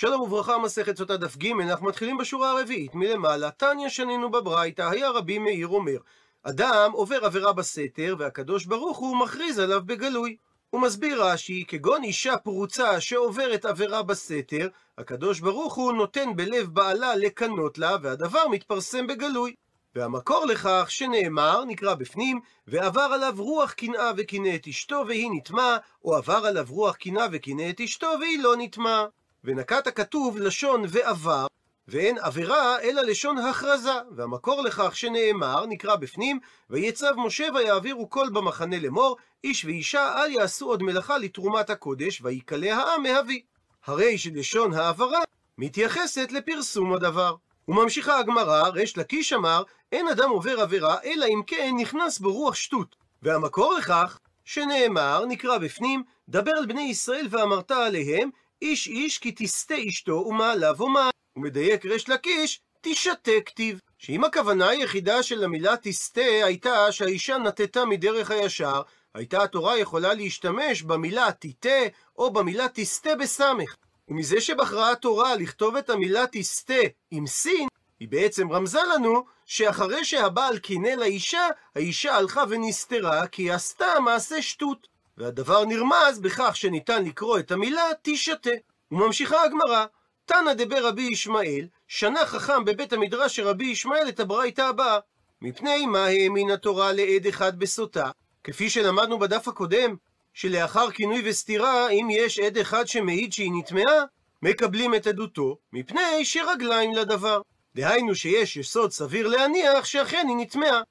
[0.00, 3.50] שלום וברכה, מסכת סוטה דף ג', אנחנו מתחילים בשורה הרביעית מלמעלה.
[3.50, 5.96] תניא שנינו בברייתא, היה רבי מאיר אומר,
[6.42, 10.36] אדם עובר עבירה בסתר, והקדוש ברוך הוא מכריז עליו בגלוי.
[10.70, 14.68] הוא מסביר רש"י, כגון אישה פרוצה שעוברת עבירה בסתר,
[14.98, 19.54] הקדוש ברוך הוא נותן בלב בעלה לקנות לה, והדבר מתפרסם בגלוי.
[19.94, 26.16] והמקור לכך שנאמר, נקרא בפנים, ועבר עליו רוח קנאה וקינא את אשתו והיא נטמע, או
[26.16, 29.04] עבר עליו רוח קנאה וקינא את אשתו והיא לא נטמע.
[29.44, 31.46] ונקט הכתוב לשון ועבר,
[31.88, 36.40] ואין עבירה אלא לשון הכרזה, והמקור לכך שנאמר, נקרא בפנים,
[36.70, 42.74] ויצב משה ויעבירו קול במחנה לאמור, איש ואישה אל יעשו עוד מלאכה לתרומת הקודש, ויקלע
[42.74, 43.42] העם מאבי.
[43.86, 45.20] הרי שלשון העברה
[45.58, 47.34] מתייחסת לפרסום הדבר.
[47.68, 52.54] וממשיכה הגמרא, ריש לקיש אמר, אין אדם עובר עבירה, אלא אם כן נכנס בו רוח
[52.54, 52.96] שטות.
[53.22, 58.30] והמקור לכך, שנאמר, נקרא בפנים, דבר על בני ישראל ואמרת עליהם,
[58.62, 61.10] איש איש כי תסטה אשתו ומעליו ומעל.
[61.36, 63.80] ומדייק ריש לקיש, תשתה כתיב.
[63.98, 68.82] שאם הכוונה היחידה של המילה תסטה הייתה שהאישה נטטה מדרך הישר,
[69.14, 71.80] הייתה התורה יכולה להשתמש במילה תיטה
[72.16, 73.76] או במילה תסטה בסמך.
[74.08, 76.74] ומזה שבחרה התורה לכתוב את המילה תסטה
[77.10, 77.68] עם סין,
[78.00, 84.86] היא בעצם רמזה לנו שאחרי שהבעל קינא לאישה, האישה הלכה ונסתרה כי עשתה מעשה שטות.
[85.20, 88.50] והדבר נרמז בכך שניתן לקרוא את המילה תשתה.
[88.92, 89.86] וממשיכה הגמרא,
[90.24, 94.98] תנא דבר רבי ישמעאל, שנה חכם בבית המדרש של רבי ישמעאל את הברייתא הבאה.
[95.42, 98.10] מפני מה האמין התורה לעד אחד בסוטה?
[98.44, 99.96] כפי שלמדנו בדף הקודם,
[100.34, 104.04] שלאחר כינוי וסתירה, אם יש עד אחד שמעיד שהיא נטמעה,
[104.42, 107.40] מקבלים את עדותו, מפני שרגליים לדבר.
[107.74, 110.82] דהיינו שיש יסוד סביר להניח שאכן היא נטמעה.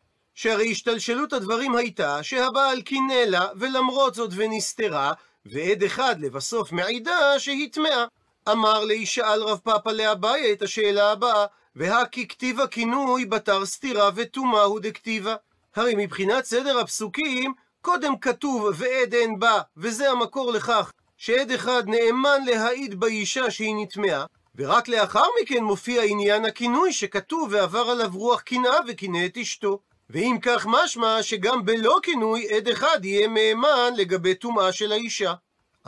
[0.41, 5.13] שהרי השתלשלות הדברים הייתה שהבעל קינא לה, ולמרות זאת ונסתרה,
[5.45, 8.05] ועד אחד לבסוף מעידה שהיא טמאה.
[8.51, 11.45] אמר לי, שאל רב פאפא לאביי את השאלה הבאה,
[11.75, 15.35] והכי כתיבה כינוי בתר סתירה וטומאה הוא דכתיבה.
[15.75, 22.45] הרי מבחינת סדר הפסוקים, קודם כתוב ועד אין בה, וזה המקור לכך שעד אחד נאמן
[22.45, 28.77] להעיד באישה שהיא נטמעה, ורק לאחר מכן מופיע עניין הכינוי שכתוב ועבר עליו רוח קנאה
[28.87, 29.88] וקינא את אשתו.
[30.09, 35.33] ואם כך משמע שגם בלא כינוי עד אחד יהיה מהימן לגבי טומאה של האישה.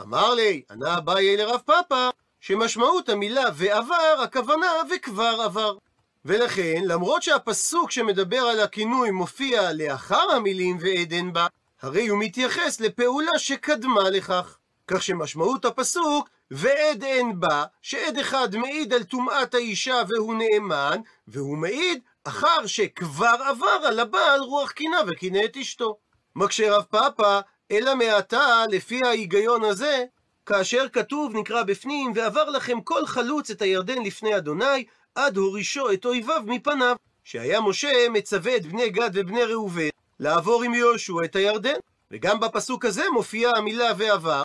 [0.00, 2.10] אמר לי, ענה אביי לרב פאפא,
[2.40, 5.76] שמשמעות המילה ועבר, הכוונה וכבר עבר.
[6.24, 11.46] ולכן, למרות שהפסוק שמדבר על הכינוי מופיע לאחר המילים ועדן בה,
[11.82, 14.58] הרי הוא מתייחס לפעולה שקדמה לכך.
[14.86, 21.58] כך שמשמעות הפסוק, ועד אין בה, שעד אחד מעיד על טומאת האישה והוא נאמן, והוא
[21.58, 25.96] מעיד אחר שכבר עבר על הבעל רוח קינה וקינא את אשתו.
[26.36, 27.40] מקשה רב פאפא,
[27.70, 30.04] אלא מעתה, לפי ההיגיון הזה,
[30.46, 34.84] כאשר כתוב, נקרא בפנים, ועבר לכם כל חלוץ את הירדן לפני אדוני,
[35.14, 36.96] עד הורישו את אויביו מפניו.
[37.24, 39.88] שהיה משה מצווה את בני גד ובני ראובן
[40.20, 41.78] לעבור עם יהושע את הירדן.
[42.10, 44.42] וגם בפסוק הזה מופיעה המילה ועבר.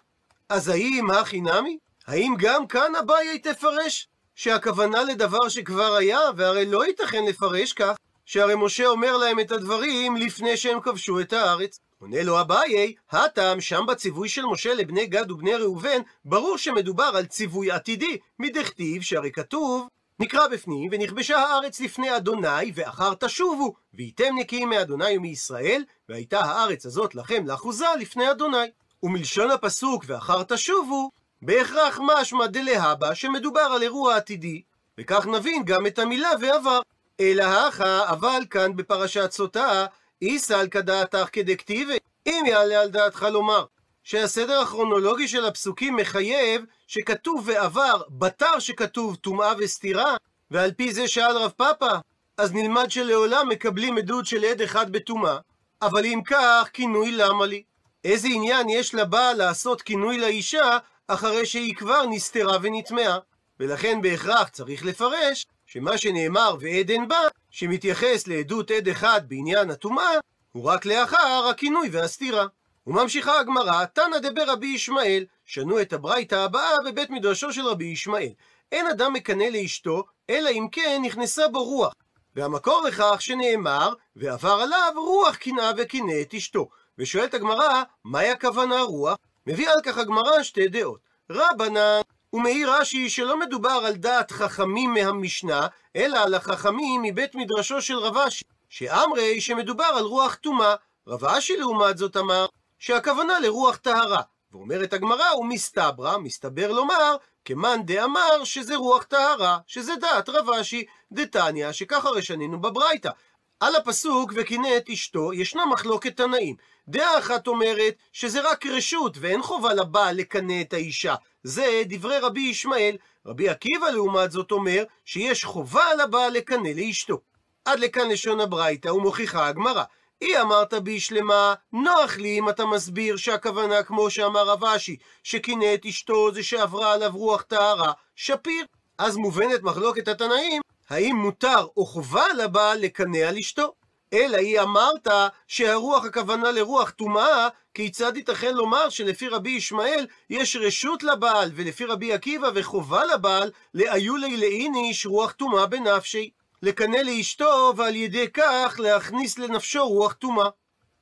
[0.50, 1.78] אז האם הכי נמי?
[2.08, 4.08] האם גם כאן אביי תפרש?
[4.38, 10.16] שהכוונה לדבר שכבר היה, והרי לא ייתכן לפרש כך, שהרי משה אומר להם את הדברים
[10.16, 11.80] לפני שהם כבשו את הארץ.
[12.00, 17.26] עונה לו אביי, הטעם שם בציווי של משה לבני גד ובני ראובן, ברור שמדובר על
[17.26, 19.88] ציווי עתידי, מדכתיב שהרי כתוב,
[20.20, 27.16] נקרא בפנים, ונכבשה הארץ לפני אדוני, ואחר תשובו, והייתם נקיים מאדוני ומישראל, והייתה הארץ הזאת
[27.16, 28.68] לכם לאחוזה לפני אדוני.
[29.04, 31.12] ומלשון הפסוק, ואחר תשובו,
[31.42, 34.62] בהכרח משמע דלהבא שמדובר על אירוע עתידי,
[34.98, 36.80] וכך נבין גם את המילה ועבר.
[37.20, 39.86] אלא הכא, אבל כאן בפרשת סוטה,
[40.22, 41.98] איסל כדעתך כדקטיבי.
[42.28, 43.66] אם יעלה על דעתך לומר
[44.04, 50.16] שהסדר הכרונולוגי של הפסוקים מחייב שכתוב ועבר בתר שכתוב טומאה וסתירה,
[50.52, 51.98] ועל פי זה שאל רב פאפא,
[52.38, 55.38] אז נלמד שלעולם מקבלים עדות של עד אחד בטומאה.
[55.82, 57.64] אבל אם כך, כינוי למה לי?
[58.04, 60.78] איזה עניין יש לבעל לעשות כינוי לאישה
[61.08, 63.18] אחרי שהיא כבר נסתרה ונטמעה?
[63.60, 70.12] ולכן בהכרח צריך לפרש שמה שנאמר ועדן בה, שמתייחס לעדות עד אחד בעניין הטומאה,
[70.52, 72.46] הוא רק לאחר הכינוי והסתירה.
[72.88, 78.32] וממשיכה הגמרא, תנא דבר רבי ישמעאל, שנו את הברייתא הבאה בבית מדרשו של רבי ישמעאל.
[78.72, 81.94] אין אדם מקנא לאשתו, אלא אם כן נכנסה בו רוח.
[82.36, 86.70] והמקור לכך שנאמר, ועבר עליו רוח קנאה וקינא את אשתו.
[86.98, 89.18] ושואלת הגמרא, מהי הכוונה רוח?
[89.48, 91.07] מביאה על כך הגמרא שתי דעות.
[91.32, 92.02] רבנן,
[92.34, 98.18] ומעיר רש"י שלא מדובר על דעת חכמים מהמשנה, אלא על החכמים מבית מדרשו של רב
[98.18, 100.76] אשי, שאמרי שמדובר על רוח טומאה.
[101.08, 102.46] רב אשי לעומת זאת אמר
[102.80, 104.22] שהכוונה לרוח טהרה.
[104.52, 107.16] ואומרת הגמרא, ומסתברא, מסתבר לומר,
[107.46, 113.10] כמאן דאמר שזה רוח טהרה, שזה דעת רב אשי דתניא, שככה הרי שנינו בברייתא.
[113.60, 116.56] על הפסוק וקינא את אשתו ישנה מחלוקת תנאים.
[116.88, 121.16] דעה אחת אומרת שזה רק רשות ואין חובה לבעל לקנא את האישה.
[121.44, 122.98] זה דברי רבי ישמעאל.
[123.26, 127.22] רבי עקיבא לעומת זאת אומר שיש חובה לבעל לקנא לאשתו.
[127.66, 129.84] עד לכאן לשון הברייתא ומוכיחה הגמרא.
[130.22, 135.86] אי אמרת בישלמה, נוח לי אם אתה מסביר שהכוונה כמו שאמר רב אשי, שקינא את
[135.86, 138.66] אשתו זה שעברה עליו רוח טהרה, שפיר.
[138.98, 143.74] אז מובנת מחלוקת התנאים, האם מותר או חובה לבעל לקנא על אשתו?
[144.14, 145.08] אלא היא אמרת
[145.48, 152.14] שהרוח הכוונה לרוח טומאה, כיצד ייתכן לומר שלפי רבי ישמעאל יש רשות לבעל, ולפי רבי
[152.14, 156.30] עקיבא וחובה לבעל, לאיו לילאיניש רוח טומאה בנפשי.
[156.64, 160.50] לקנא לאשתו, ועל ידי כך להכניס לנפשו רוח טומאה.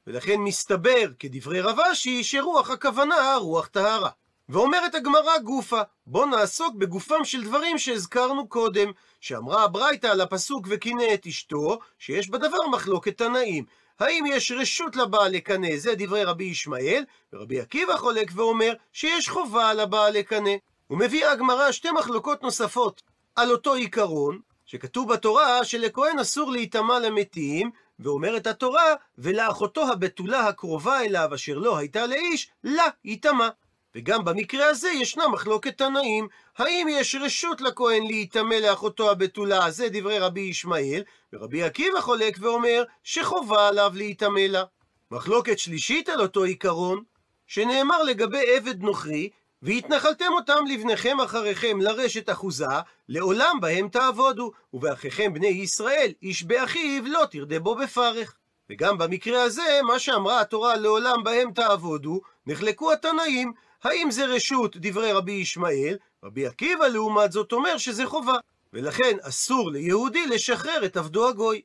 [0.07, 4.09] ולכן מסתבר, כדברי רב אשי, שרוח הכוונה רוח טהרה.
[4.49, 11.03] ואומרת הגמרא גופה, בוא נעסוק בגופם של דברים שהזכרנו קודם, שאמרה הברייתא על הפסוק וקינא
[11.13, 13.65] את אשתו, שיש בדבר מחלוקת תנאים.
[13.99, 17.03] האם יש רשות לבעל לקנא, זה דברי רבי ישמעאל,
[17.33, 20.51] ורבי עקיבא חולק ואומר שיש חובה לבעל לקנא.
[20.89, 23.01] ומביאה הגמרא שתי מחלוקות נוספות
[23.35, 31.29] על אותו עיקרון, שכתוב בתורה שלכהן אסור להיטמע למתים, ואומרת התורה, ולאחותו הבתולה הקרובה אליו
[31.35, 33.49] אשר לא הייתה לאיש, לה ייטמע.
[33.95, 36.27] וגם במקרה הזה ישנה מחלוקת תנאים,
[36.57, 41.03] האם יש רשות לכהן להיטמא לאחותו הבתולה, זה דברי רבי ישמעאל,
[41.33, 44.63] ורבי עקיבא חולק ואומר שחובה עליו להיטמא לה.
[45.11, 47.03] מחלוקת שלישית על אותו עיקרון,
[47.47, 49.29] שנאמר לגבי עבד נוכרי,
[49.61, 52.65] והתנחלתם אותם לבניכם אחריכם לרשת אחוזה,
[53.09, 58.35] לעולם בהם תעבודו, ובאחיכם בני ישראל, איש באחיו לא תרדה בו בפרך.
[58.69, 63.53] וגם במקרה הזה, מה שאמרה התורה לעולם בהם תעבודו, נחלקו התנאים,
[63.85, 68.37] האם זה רשות דברי רבי ישמעאל, רבי עקיבא לעומת זאת אומר שזה חובה,
[68.73, 71.61] ולכן אסור ליהודי לשחרר את עבדו הגוי.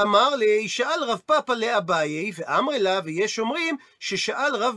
[0.00, 4.76] אמר לי, שאל רב פאפא לאביי, ואמרי לה, ויש אומרים ששאל רב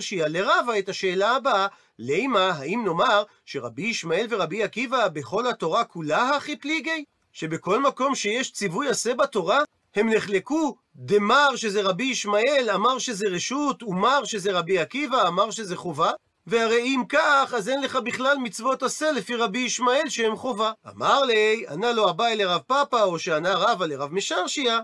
[0.00, 1.66] שיעה לרבה את השאלה הבאה,
[1.98, 7.04] לימה, האם נאמר שרבי ישמעאל ורבי עקיבא בכל התורה כולה הכי פליגי?
[7.32, 9.60] שבכל מקום שיש ציווי עשה בתורה,
[9.94, 15.76] הם נחלקו, דמר שזה רבי ישמעאל, אמר שזה רשות, ומר שזה רבי עקיבא, אמר שזה
[15.76, 16.10] חובה?
[16.48, 20.72] והרי אם כך, אז אין לך בכלל מצוות עשה לפי רבי ישמעאל שהם חובה.
[20.88, 24.80] אמר לי, ענה לו אביי לרב פאפא, או שענה רבא לרב משרשיה,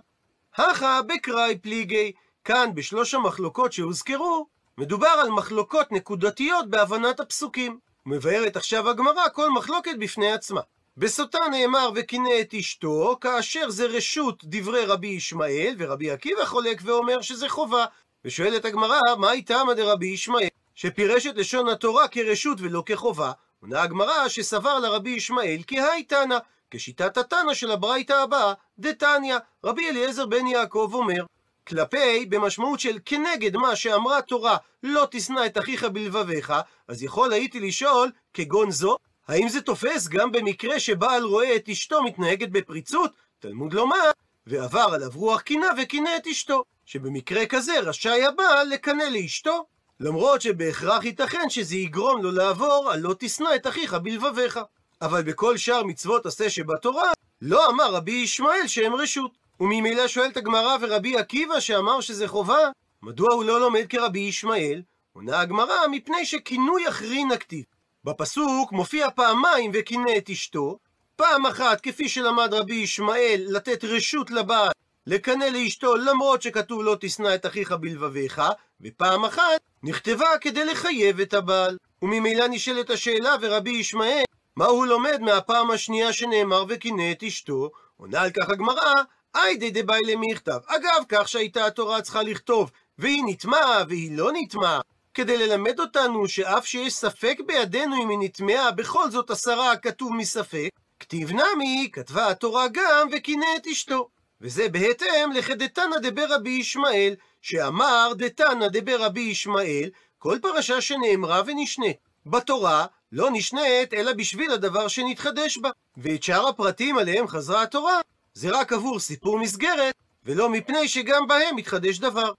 [0.56, 2.12] הכה בקראי פליגי,
[2.44, 4.46] כאן בשלוש המחלוקות שהוזכרו,
[4.78, 7.78] מדובר על מחלוקות נקודתיות בהבנת הפסוקים.
[8.06, 10.60] מבארת עכשיו הגמרא כל מחלוקת בפני עצמה.
[10.96, 17.20] בסוטה נאמר וקינא את אשתו, כאשר זה רשות דברי רבי ישמעאל, ורבי עקיבא חולק ואומר
[17.20, 17.84] שזה חובה.
[18.24, 20.48] ושואלת הגמרא, מה איתה דרבי ישמעאל?
[20.74, 26.38] שפירש את לשון התורה כרשות ולא כחובה, עונה הגמרא שסבר לרבי ישמעאל כי היי תנא,
[26.70, 31.24] כשיטת התנא של הברייתא הבאה, דתניא, רבי אליעזר בן יעקב אומר,
[31.66, 36.52] כלפי, במשמעות של כנגד מה שאמרה תורה, לא תשנא את אחיך בלבביך,
[36.88, 38.96] אז יכול הייתי לשאול, כגון זו,
[39.28, 43.10] האם זה תופס גם במקרה שבעל רואה את אשתו מתנהגת בפריצות?
[43.38, 44.10] תלמוד לומר,
[44.46, 49.66] ועבר עליו רוח קינה וקינא את אשתו, שבמקרה כזה רשאי הבעל לקנא לאשתו,
[50.04, 54.60] למרות שבהכרח ייתכן שזה יגרום לו לעבור על לא תשנא את אחיך בלבביך.
[55.02, 57.12] אבל בכל שאר מצוות עשה שבתורה,
[57.42, 59.30] לא אמר רבי ישמעאל שהם רשות.
[59.60, 62.58] וממילא שואלת הגמרא ורבי עקיבא שאמר שזה חובה,
[63.02, 64.82] מדוע הוא לא לומד כרבי ישמעאל?
[65.12, 67.64] עונה הגמרא מפני שכינוי אחרין הכתיב.
[68.04, 70.78] בפסוק מופיע פעמיים וכינא את אשתו,
[71.16, 74.72] פעם אחת כפי שלמד רבי ישמעאל לתת רשות לבעל
[75.06, 78.42] לקנא לאשתו למרות שכתוב לא תשנא את אחיך בלבביך,
[78.84, 81.76] ופעם אחת נכתבה כדי לחייב את הבעל.
[82.02, 84.24] וממילא נשאלת השאלה ורבי ישמעאל,
[84.56, 87.70] מה הוא לומד מהפעם השנייה שנאמר וקינא את אשתו?
[87.96, 88.92] עונה על כך הגמרא,
[89.34, 90.58] איידי דבאי למי יכתב.
[90.66, 94.80] אגב, כך שהייתה התורה צריכה לכתוב, והיא נטמעה והיא לא נטמעה,
[95.14, 100.68] כדי ללמד אותנו שאף שיש ספק בידינו אם היא נטמעה, בכל זאת עשרה הכתוב מספק,
[101.00, 104.08] כתיב נמי, כתבה התורה גם וקינא את אשתו.
[104.40, 107.14] וזה בהתאם לכדתנא דבר רבי ישמעאל,
[107.44, 111.96] שאמר דתנא דבר רבי ישמעאל, כל פרשה שנאמרה ונשנית.
[112.26, 115.70] בתורה לא נשנית אלא בשביל הדבר שנתחדש בה.
[115.96, 118.00] ואת שאר הפרטים עליהם חזרה התורה,
[118.34, 122.32] זה רק עבור סיפור מסגרת, ולא מפני שגם בהם מתחדש דבר.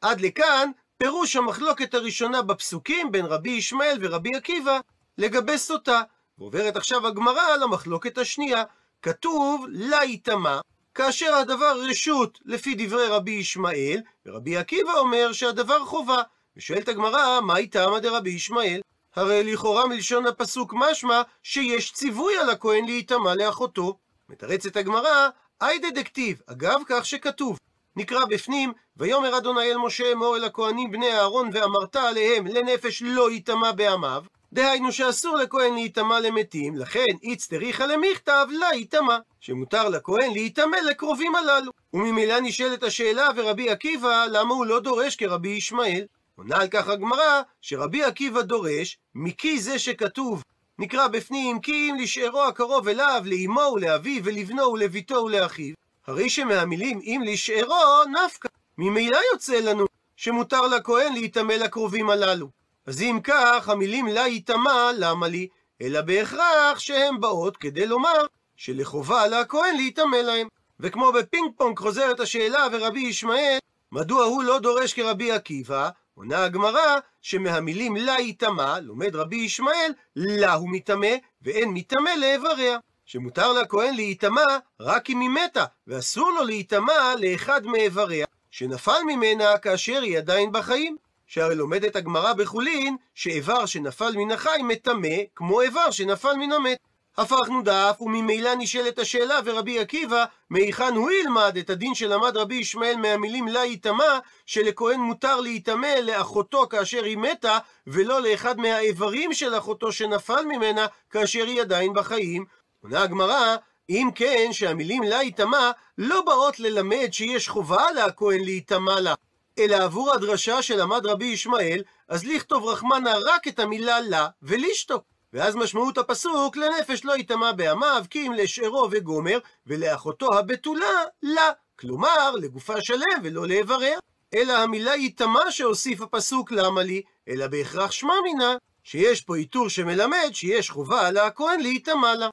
[0.00, 4.80] עד לכאן פירוש המחלוקת הראשונה בפסוקים בין רבי ישמעאל ורבי עקיבא
[5.18, 6.02] לגבי סוטה.
[6.38, 8.64] ועוברת עכשיו הגמרא למחלוקת השנייה.
[9.02, 10.60] כתוב לה יטמע,
[10.98, 16.22] כאשר הדבר רשות לפי דברי רבי ישמעאל, ורבי עקיבא אומר שהדבר חובה.
[16.56, 18.80] ושואלת הגמרא, מה איתמא דרבי ישמעאל?
[19.16, 23.98] הרי לכאורה מלשון הפסוק משמע שיש ציווי על הכהן להיטמע לאחותו.
[24.28, 25.28] מתרצת הגמרא,
[25.62, 27.58] אי דדקטיב, אגב כך שכתוב.
[27.96, 33.30] נקרא בפנים, ויאמר אדוני אל משה אמור אל הכהנים בני אהרון ואמרת עליהם לנפש לא
[33.30, 34.24] ייטמע בעמיו.
[34.52, 41.34] דהיינו שאסור לכהן להיטמע למתים, לכן איץ דריכא למכתב לה ייטמע, שמותר לכהן להיטמא לקרובים
[41.34, 41.72] הללו.
[41.92, 46.06] וממילא נשאלת השאלה ורבי עקיבא, למה הוא לא דורש כרבי ישמעאל?
[46.36, 50.42] עונה על כך הגמרא, שרבי עקיבא דורש, מכי זה שכתוב,
[50.78, 55.74] נקרא בפנים, כי אם לשארו הקרוב אליו, לאמו ולאביו ולבנו ולביתו ולאחיו,
[56.06, 58.48] הרי שמהמילים אם לשארו, נפקא.
[58.78, 59.86] ממילא יוצא לנו
[60.16, 62.57] שמותר לכהן להיטמא לקרובים הללו.
[62.88, 65.48] אז אם כך, המילים לה ייטמע, למה לי?
[65.82, 68.26] אלא בהכרח שהן באות כדי לומר
[68.56, 70.48] שלחובה על הכהן להיטמא להם.
[70.80, 73.58] וכמו בפינג פונג חוזרת השאלה ורבי ישמעאל,
[73.92, 75.88] מדוע הוא לא דורש כרבי עקיבא?
[76.14, 82.78] עונה הגמרא שמהמילים לה ייטמע, לומד רבי ישמעאל, לה הוא מטמא, ואין מטמא לאיבריה.
[83.04, 84.44] שמותר לכהן להיטמע
[84.80, 90.96] רק אם היא מתה, ואסור לו להיטמע לאחד מאיבריה, שנפל ממנה כאשר היא עדיין בחיים.
[91.28, 96.78] שהרי לומדת הגמרא בחולין, שאיבר שנפל מן החי מטמא, כמו איבר שנפל מן המת.
[97.18, 102.96] הפכנו דף, וממילא נשאלת השאלה, ורבי עקיבא, מהיכן הוא ילמד את הדין שלמד רבי ישמעאל
[102.96, 109.92] מהמילים לה ייטמע, שלכהן מותר להיטמא לאחותו כאשר היא מתה, ולא לאחד מהאיברים של אחותו
[109.92, 112.44] שנפל ממנה, כאשר היא עדיין בחיים.
[112.82, 113.56] עונה הגמרא,
[113.90, 119.14] אם כן, שהמילים לה ייטמע לא באות ללמד שיש חובה לכהן להיטמע לה,
[119.58, 125.02] אלא עבור הדרשה שלמד רבי ישמעאל, אז לכתוב רחמנה רק את המילה לה ולשתוק.
[125.32, 131.50] ואז משמעות הפסוק, לנפש לא ייטמע בעמיו, כי אם לשארו וגומר, ולאחותו הבתולה, לה.
[131.78, 133.98] כלומר, לגופה שלם ולא לאיבריה.
[134.34, 140.30] אלא המילה ייטמע שהוסיף הפסוק למה לי, אלא בהכרח שמע מינה, שיש פה איתור שמלמד
[140.32, 142.28] שיש חובה על הכהן להיטמע לה.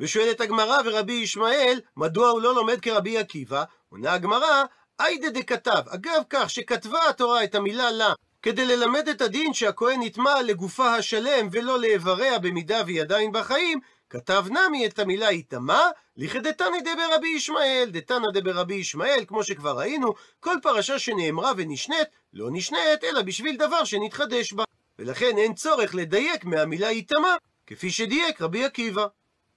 [0.00, 3.64] ושואלת הגמרא ורבי ישמעאל, מדוע הוא לא לומד כרבי עקיבא?
[3.88, 4.64] עונה הגמרא,
[5.00, 8.12] איידה דכתב, אגב כך שכתבה התורה את המילה לה,
[8.42, 14.44] כדי ללמד את הדין שהכהן נטמע לגופה השלם ולא לאיבריה במידה והיא עדיין בחיים, כתב
[14.50, 15.80] נמי את המילה יטמע,
[16.16, 23.04] לכדתנא דברבי ישמעאל, דתנא דברבי ישמעאל, כמו שכבר ראינו, כל פרשה שנאמרה ונשנית, לא נשנית,
[23.04, 24.64] אלא בשביל דבר שנתחדש בה.
[24.98, 27.34] ולכן אין צורך לדייק מהמילה יטמע,
[27.66, 29.06] כפי שדייק רבי עקיבא.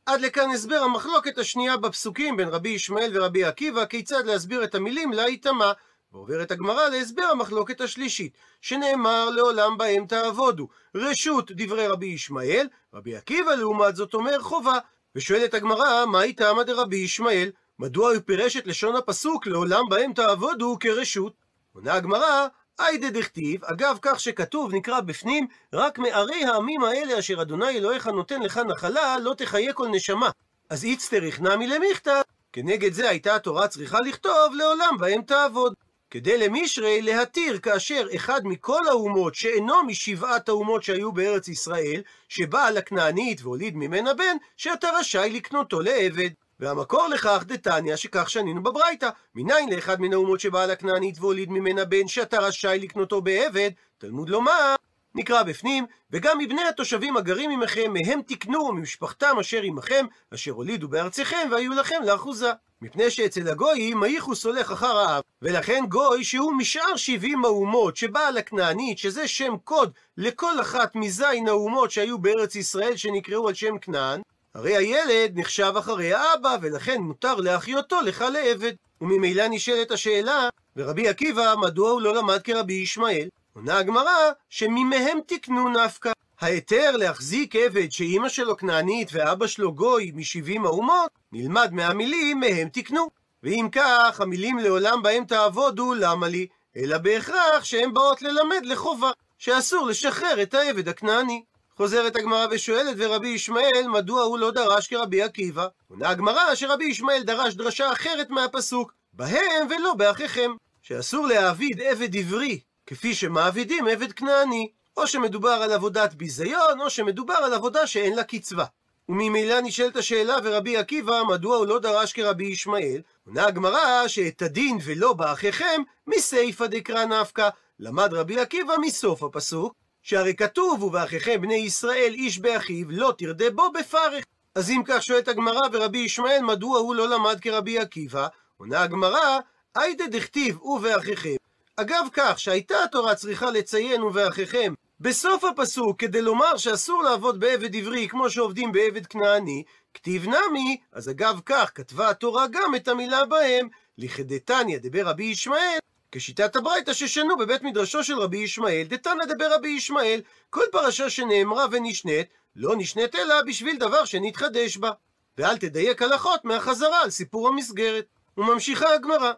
[0.09, 5.13] עד לכאן הסבר המחלוקת השנייה בפסוקים בין רבי ישמעאל ורבי עקיבא, כיצד להסביר את המילים
[5.13, 5.71] לה יטמע.
[6.11, 10.67] ועוברת הגמרא להסבר המחלוקת השלישית, שנאמר לעולם בהם תעבודו.
[10.95, 14.77] רשות דברי רבי ישמעאל, רבי עקיבא לעומת זאת אומר חובה.
[15.15, 17.51] ושואלת הגמרא, מה איתמא דרבי ישמעאל?
[17.79, 21.33] מדוע הוא פירש את לשון הפסוק לעולם בהם תעבודו כרשות?
[21.73, 22.47] עונה הגמרא,
[22.79, 28.41] היידה דכתיב, אגב כך שכתוב, נקרא בפנים, רק מערי העמים האלה אשר אדוני אלוהיך נותן
[28.41, 30.29] לך נחלה, לא תחיה כל נשמה.
[30.69, 32.21] אז איצטריך נמי למכתב.
[32.53, 35.73] כנגד זה הייתה התורה צריכה לכתוב, לעולם בהם תעבוד.
[36.11, 43.41] כדי למישרי להתיר כאשר אחד מכל האומות שאינו משבעת האומות שהיו בארץ ישראל, שבא לכנענית
[43.41, 46.29] והוליד ממנה בן, שאתה רשאי לקנותו לעבד.
[46.59, 49.09] והמקור לכך דתניא שכך שנינו בברייתא.
[49.35, 53.71] מניין לאחד מן האומות שבאה לכנענית והוליד ממנה בן שאתה רשאי לקנותו בעבד?
[53.97, 54.75] תלמוד לומר,
[55.15, 61.49] נקרא בפנים, וגם מבני התושבים הגרים עמכם, מהם תקנו, ממשפחתם אשר עמכם, אשר הולידו בארציכם,
[61.51, 62.51] והיו לכם לאחוזה.
[62.81, 68.97] מפני שאצל הגויים הייחוס הולך אחר האב, ולכן גוי שהוא משאר שבעים האומות שבאה לכנענית,
[68.97, 74.21] שזה שם קוד לכל אחת מזין האומות שהיו בארץ ישראל שנקראו על שם כנען,
[74.55, 78.73] הרי הילד נחשב אחרי האבא, ולכן מותר להחיותו לך לעבד.
[79.01, 83.27] וממילא נשאלת השאלה, ורבי עקיבא, מדוע הוא לא למד כרבי ישמעאל?
[83.53, 86.11] עונה הגמרא, שממהם תקנו נפקא.
[86.41, 93.07] ההיתר להחזיק עבד שאימא שלו כנענית ואבא שלו גוי משבעים האומות, נלמד מהמילים מהם תקנו.
[93.43, 96.47] ואם כך, המילים לעולם בהם תעבודו, למה לי?
[96.77, 101.43] אלא בהכרח שהן באות ללמד לחובה, שאסור לשחרר את העבד הכנעני.
[101.81, 105.67] חוזרת הגמרא ושואלת, ורבי ישמעאל, מדוע הוא לא דרש כרבי עקיבא?
[105.87, 112.59] עונה הגמרא שרבי ישמעאל דרש דרשה אחרת מהפסוק, בהם ולא באחיכם, שאסור להעביד עבד עברי,
[112.85, 118.23] כפי שמעבידים עבד כנעני, או שמדובר על עבודת ביזיון, או שמדובר על עבודה שאין לה
[118.23, 118.65] קצבה.
[119.09, 123.01] וממילא נשאלת השאלה, ורבי עקיבא, מדוע הוא לא דרש כרבי ישמעאל?
[123.27, 127.49] עונה הגמרא שאת הדין ולא באחיכם, מסיפא דקרא נפקא.
[127.79, 129.73] למד רבי עקיבא מסוף הפסוק,
[130.09, 134.25] שהרי כתוב, ובאחיכם בני ישראל איש באחיו, לא תרדה בו בפרך.
[134.55, 138.27] אז אם כך שואלת הגמרא ורבי ישמעאל, מדוע הוא לא למד כרבי עקיבא?
[138.57, 139.39] עונה הגמרא,
[139.75, 141.35] היידה דכתיב ובאחיכם.
[141.75, 148.07] אגב כך, שהייתה התורה צריכה לציין ובאחיכם בסוף הפסוק, כדי לומר שאסור לעבוד בעבד עברי
[148.07, 149.63] כמו שעובדים בעבד כנעני,
[149.93, 155.79] כתיב נמי, אז אגב כך כתבה התורה גם את המילה בהם, לכדתניא דבר רבי ישמעאל,
[156.11, 161.65] כשיטת הברייתא ששנו בבית מדרשו של רבי ישמעאל, דתנא דבר רבי ישמעאל, כל פרשה שנאמרה
[161.71, 164.91] ונשנית, לא נשנית אלא בשביל דבר שנתחדש בה.
[165.37, 168.05] ואל תדייק הלכות מהחזרה על סיפור המסגרת.
[168.37, 169.31] וממשיכה הגמרא,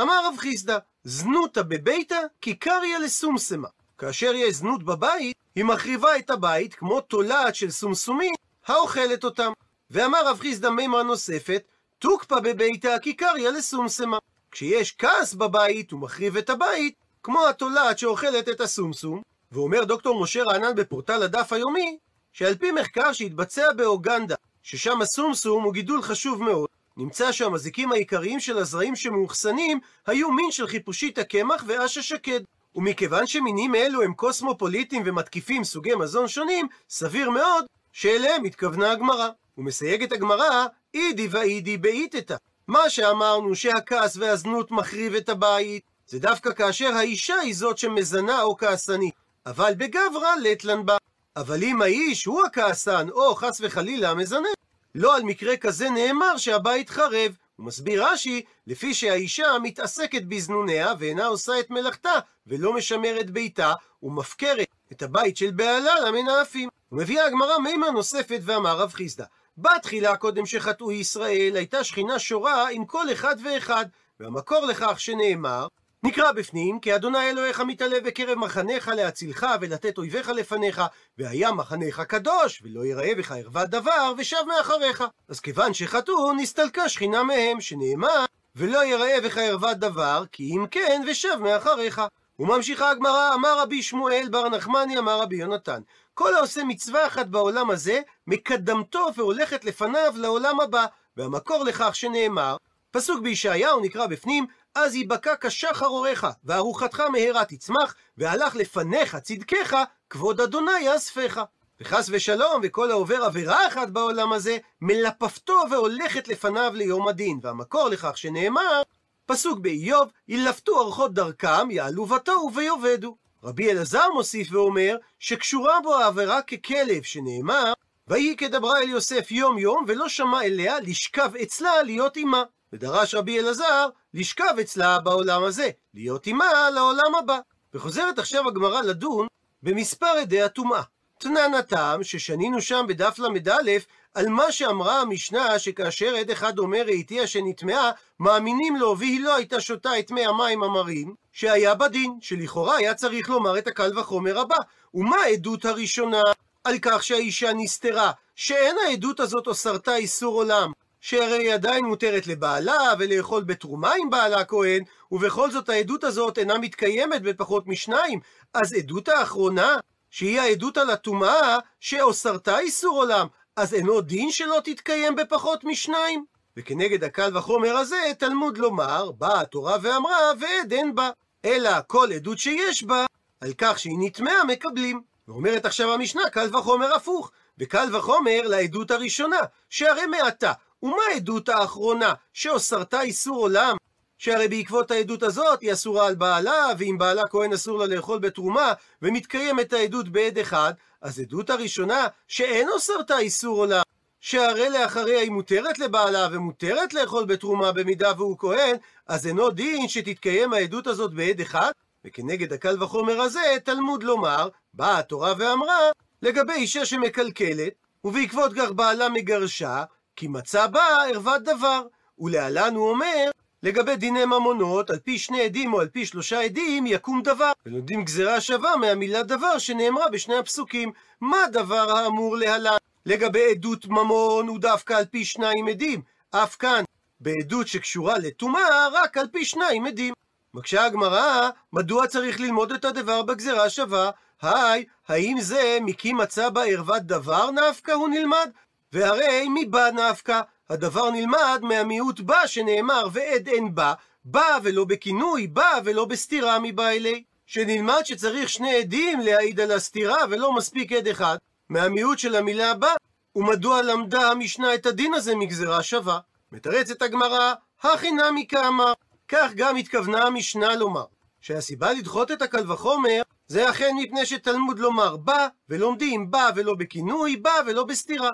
[0.00, 3.68] אמר רב חיסדא, זנותא בביתא כיכריה לסומסמה.
[3.98, 8.34] כאשר יש זנות בבית, היא מחריבה את הבית כמו תולעת של סומסומים
[8.66, 9.52] האוכלת אותם.
[9.90, 11.62] ואמר רב חיסדא מימרה נוספת,
[11.98, 14.18] תוקפא בביתא כיכריה לסומסמה.
[14.58, 19.22] כשיש כעס בבית, הוא מחריב את הבית, כמו התולעת שאוכלת את הסומסום.
[19.52, 21.98] ואומר דוקטור משה רענן בפורטל הדף היומי,
[22.32, 28.58] שעל פי מחקר שהתבצע באוגנדה, ששם הסומסום הוא גידול חשוב מאוד, נמצא שהמזיקים העיקריים של
[28.58, 32.40] הזרעים שמאוחסנים היו מין של חיפושית הקמח ואש השקד.
[32.74, 39.28] ומכיוון שמינים אלו הם קוסמופוליטים ומתקיפים סוגי מזון שונים, סביר מאוד שאליהם התכוונה הגמרא.
[39.58, 42.36] ומסייגת הגמרא, אידי ואידי באיתתא.
[42.68, 48.56] מה שאמרנו שהכעס והזנות מחריב את הבית, זה דווקא כאשר האישה היא זאת שמזנה או
[48.56, 49.14] כעסנית.
[49.46, 50.96] אבל בגברא לטלן בה.
[51.36, 54.48] אבל אם האיש הוא הכעסן, או חס וחלילה המזנה,
[54.94, 57.36] לא על מקרה כזה נאמר שהבית חרב.
[57.56, 63.72] הוא מסביר רש"י, לפי שהאישה מתעסקת בזנוניה ואינה עושה את מלאכתה ולא משמרת ביתה
[64.02, 66.68] ומפקרת את הבית של בעלה למנאפים.
[66.92, 69.24] ומביאה הגמרא מימה נוספת ואמר רב חיסדא
[69.60, 73.86] בתחילה קודם שחטאו ישראל הייתה שכינה שורה עם כל אחד ואחד
[74.20, 75.66] והמקור לכך שנאמר
[76.02, 80.82] נקרא בפנים, כי אדוני אלוהיך מתעלה בקרב מחניך להצילך ולתת אויביך לפניך,
[81.18, 85.04] והיה מחניך קדוש, ולא יראה בך ערוות דבר, ושב מאחריך.
[85.28, 88.24] אז כיוון שחטאו, נסתלקה שכינה מהם, שנאמר,
[88.56, 92.02] ולא יראה בך ערוות דבר, כי אם כן, ושב מאחריך.
[92.38, 95.80] וממשיכה הגמרא, אמר רבי שמואל בר נחמני, אמר רבי יונתן,
[96.18, 100.86] כל העושה מצווה אחת בעולם הזה, מקדמתו והולכת לפניו לעולם הבא.
[101.16, 102.56] והמקור לכך שנאמר,
[102.90, 109.76] פסוק בישעיהו נקרא בפנים, אז ייבקע כשחר אורך, וארוחתך מהרה תצמח, והלך לפניך צדקך,
[110.10, 111.40] כבוד אדוני יאספך.
[111.80, 117.40] וחס ושלום, וכל העובר עבירה אחת בעולם הזה, מלפפתו והולכת לפניו ליום הדין.
[117.42, 118.82] והמקור לכך שנאמר,
[119.26, 123.27] פסוק באיוב, ילפתו אורחות דרכם, יעלו בתוהו ויאבדו.
[123.48, 127.72] רבי אלעזר מוסיף ואומר, שקשורה בו העבירה ככלב, שנאמר,
[128.08, 132.42] ויהי כדברה אל יוסף יום יום, ולא שמע אליה לשכב אצלה להיות עמה.
[132.72, 137.38] ודרש רבי אלעזר לשכב אצלה בעולם הזה, להיות עמה לעולם הבא.
[137.74, 139.26] וחוזרת עכשיו הגמרא לדון
[139.62, 140.82] במספר עדי הטומאה.
[141.18, 143.70] תנן הטעם ששנינו שם בדף ל"א
[144.14, 149.60] על מה שאמרה המשנה שכאשר עד אחד אומר ראיתיה שנטמעה, מאמינים לו והיא לא הייתה
[149.60, 154.56] שותה את מי המים המרים, שהיה בדין, שלכאורה היה צריך לומר את הקל וחומר הבא.
[154.94, 156.22] ומה העדות הראשונה?
[156.64, 162.26] על כך שהאישה נסתרה, שאין העדות הזאת או סרטה איסור עולם, שהרי היא עדיין מותרת
[162.26, 168.20] לבעלה ולאכול בתרומה עם בעלה כהן, ובכל זאת העדות הזאת אינה מתקיימת בפחות משניים,
[168.54, 169.76] אז עדות האחרונה,
[170.10, 176.24] שהיא העדות על הטומאה, שאוסרתה איסור עולם, אז אינו דין שלא תתקיים בפחות משניים?
[176.56, 181.10] וכנגד הקל וחומר הזה, תלמוד לומר, באה התורה ואמרה, ועד אין בה.
[181.44, 183.06] אלא כל עדות שיש בה,
[183.40, 185.02] על כך שהיא נטמעה מקבלים.
[185.28, 187.30] ואומרת עכשיו המשנה, קל וחומר הפוך.
[187.58, 189.40] וקל וחומר לעדות הראשונה,
[189.70, 193.76] שהרי מעתה ומה העדות האחרונה, שאוסרתה איסור עולם?
[194.18, 198.72] שהרי בעקבות העדות הזאת היא אסורה על בעלה, ואם בעלה כהן אסור לה לאכול בתרומה,
[199.02, 203.82] ומתקיימת העדות בעד אחד, אז עדות הראשונה, שאין אוסרתה איסור עולם,
[204.20, 208.76] שהרי לאחריה היא מותרת לבעלה ומותרת לאכול בתרומה במידה והוא כהן,
[209.06, 211.70] אז אינו דין שתתקיים העדות הזאת בעד אחד,
[212.04, 215.78] וכנגד הקל וחומר הזה, תלמוד לומר, באה התורה ואמרה,
[216.22, 217.72] לגבי אישה שמקלקלת,
[218.04, 219.84] ובעקבות כך בעלה מגרשה,
[220.16, 221.82] כי מצא בה ערוות דבר.
[222.18, 223.30] ולהלן הוא אומר,
[223.62, 227.52] לגבי דיני ממונות, על פי שני עדים או על פי שלושה עדים, יקום דבר.
[227.66, 230.92] ולומדים גזירה שווה מהמילה דבר שנאמרה בשני הפסוקים.
[231.20, 232.76] מה דבר האמור להלן?
[233.06, 236.02] לגבי עדות ממון הוא דווקא על פי שניים עדים.
[236.30, 236.84] אף כאן,
[237.20, 240.14] בעדות שקשורה לטומאה, רק על פי שניים עדים.
[240.54, 244.10] מקשה הגמרא, מדוע צריך ללמוד את הדבר בגזירה שווה?
[244.42, 248.50] היי, האם זה מקים מצא בה ערוות דבר נפקא הוא נלמד?
[248.92, 255.78] והרי מבא נפקא, הדבר נלמד מהמיעוט בא שנאמר ועד אין בא, בא ולא בכינוי, בא
[255.84, 257.24] ולא בסתירה מבא אלי.
[257.46, 261.36] שנלמד שצריך שני עדים להעיד על הסתירה ולא מספיק עד אחד,
[261.68, 262.94] מהמיעוט של המילה בא,
[263.36, 266.18] ומדוע למדה המשנה את הדין הזה מגזרה שווה?
[266.52, 268.92] מתרצת הגמרא, הכי נמי כאמר.
[269.28, 271.04] כך גם התכוונה המשנה לומר,
[271.40, 277.36] שהסיבה לדחות את הקל וחומר זה אכן מפני שתלמוד לומר בא, ולומדים בא ולא בכינוי,
[277.36, 278.30] בא ולא בסתירה.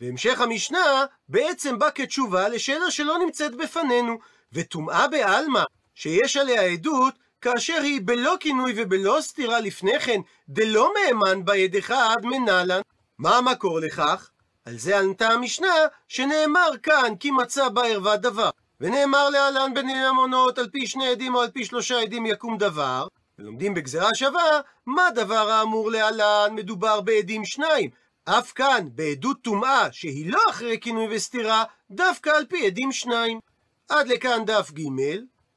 [0.00, 4.18] והמשך המשנה בעצם בא כתשובה לשאלה שלא נמצאת בפנינו,
[4.52, 5.62] וטומאה בעלמא,
[5.94, 11.76] שיש עליה עדות, כאשר היא בלא כינוי ובלא סתירה לפני כן, דלא מהימן בה יד
[11.76, 12.80] אחד מנהלן.
[13.18, 14.30] מה המקור לכך?
[14.64, 15.74] על זה ענתה המשנה,
[16.08, 18.50] שנאמר כאן כי מצא בה ערווה דבר.
[18.80, 23.06] ונאמר להלן בדיני ממונות, על פי שני עדים או על פי שלושה עדים יקום דבר.
[23.38, 26.54] ולומדים בגזרה שווה, מה דבר האמור להלן?
[26.54, 27.90] מדובר בעדים שניים.
[28.30, 33.40] אף כאן, בעדות טומאה, שהיא לא אחרי כינוי וסתירה, דווקא על פי עדים שניים.
[33.88, 34.82] עד לכאן דף ג'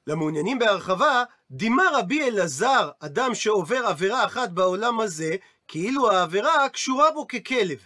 [0.08, 5.36] למעוניינים בהרחבה, דימה רבי אלעזר, אדם שעובר עבירה אחת בעולם הזה,
[5.68, 7.80] כאילו העבירה קשורה בו ככלב.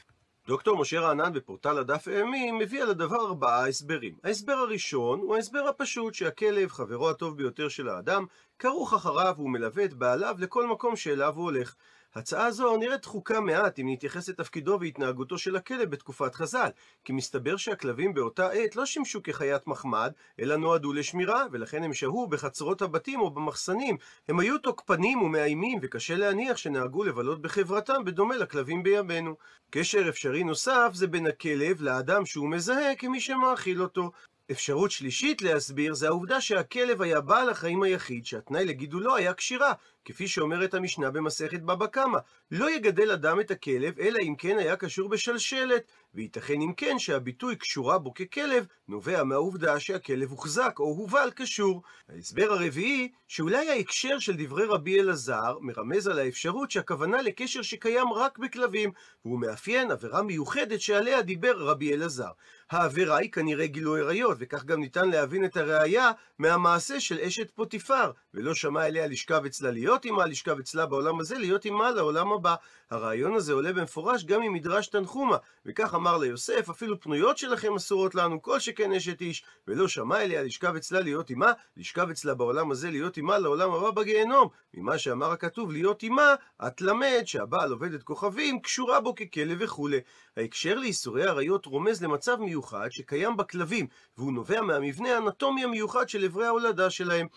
[0.47, 4.13] דוקטור משה רענן בפורטל הדף הימי מביא על הדבר ארבעה הסברים.
[4.23, 8.25] ההסבר הראשון הוא ההסבר הפשוט שהכלב, חברו הטוב ביותר של האדם,
[8.59, 11.75] כרוך אחריו ומלווה את בעליו לכל מקום שאליו הוא הולך.
[12.15, 16.69] הצעה זו נראית דחוקה מעט אם נתייחס לתפקידו והתנהגותו של הכלב בתקופת חז"ל,
[17.03, 22.27] כי מסתבר שהכלבים באותה עת לא שימשו כחיית מחמד, אלא נועדו לשמירה, ולכן הם שהו
[22.27, 23.97] בחצרות הבתים או במחסנים.
[24.29, 29.35] הם היו תוקפנים ומאיימים, וקשה להניח שנהגו לבלות בחברתם בדומה לכלבים בימינו.
[29.69, 34.11] קשר אפשרי נוסף זה בין הכלב לאדם שהוא מזהה כמי שמאכיל אותו.
[34.51, 39.73] אפשרות שלישית להסביר זה העובדה שהכלב היה בעל החיים היחיד שהתנאי לגידולו היה קשירה,
[40.05, 42.19] כפי שאומרת המשנה במסכת בבא קמא,
[42.51, 45.83] לא יגדל אדם את הכלב, אלא אם כן היה קשור בשלשלת,
[46.15, 51.81] וייתכן אם כן שהביטוי קשורה בו ככלב, נובע מהעובדה שהכלב הוחזק או הובל קשור.
[52.09, 58.37] ההסבר הרביעי, שאולי ההקשר של דברי רבי אלעזר מרמז על האפשרות שהכוונה לקשר שקיים רק
[58.37, 58.91] בכלבים,
[59.25, 62.31] והוא מאפיין עבירה מיוחדת שעליה דיבר רבי אלעזר.
[62.71, 68.11] העבירה היא כנראה גילוי עריות, וכך גם ניתן להבין את הראייה מהמעשה של אשת פוטיפר,
[68.33, 72.55] ולא שמע אליה לשכב אצלה להיות עמה, לשכב אצלה בעולם הזה, להיות עמה לעולם הבא.
[72.91, 78.41] הרעיון הזה עולה במפורש גם ממדרש תנחומה, וכך אמר ליוסף, אפילו פנויות שלכם אסורות לנו,
[78.41, 82.91] כל שכן אשת איש, ולא שמע אליה לשכב אצלה להיות עמה, לשכב אצלה בעולם הזה
[82.91, 84.49] להיות עמה לעולם הבא בגיהנום.
[84.73, 86.35] ממה שאמר הכתוב להיות עמה,
[86.67, 89.99] את למד שהבעל עובדת כוכבים, קשורה בו ככלב וכולי.
[90.37, 93.87] ההקשר לאיסורי עריות רומז למצב מיוחד שקיים בכלבים,
[94.17, 97.27] והוא נובע מהמבנה האנטומי המיוחד של אברי ההולדה שלהם.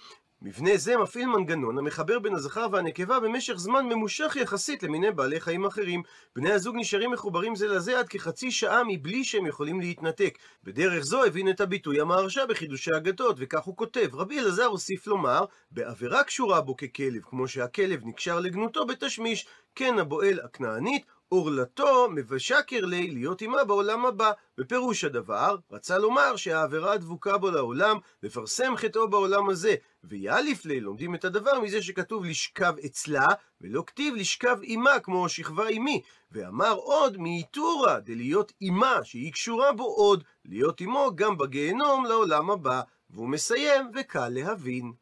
[0.42, 5.64] מבנה זה מפעיל מנגנון המחבר בין הזכר והנקבה במשך זמן ממושך יחסית למיני בעלי חיים
[5.64, 6.03] אחרים.
[6.37, 10.38] בני הזוג נשארים מחוברים זה לזה עד כחצי שעה מבלי שהם יכולים להתנתק.
[10.64, 14.09] בדרך זו הבין את הביטוי המהרשה בחידושי אגדות, וכך הוא כותב.
[14.12, 20.40] רבי אלעזר הוסיף לומר, בעבירה קשורה בו ככלב, כמו שהכלב נקשר לגנותו בתשמיש, כן הבועל
[20.40, 24.32] הכנענית עורלתו מבשקר לי להיות עמה בעולם הבא.
[24.58, 29.74] בפירוש הדבר, רצה לומר שהעבירה הדבוקה בו לעולם, לפרסם חטאו בעולם הזה.
[30.04, 33.26] ויאליף לי, לומדים את הדבר מזה שכתוב לשכב אצלה,
[33.60, 36.02] ולא כתיב לשכב עמה, כמו שכבה עמי.
[36.32, 42.80] ואמר עוד מאיתורא, דלהיות עמה, שהיא קשורה בו עוד, להיות עמו גם בגיהנום לעולם הבא.
[43.10, 44.92] והוא מסיים, וקל להבין.